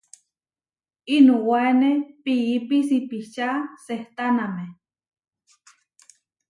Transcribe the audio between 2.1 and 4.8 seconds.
piípi sipičá sehtáname.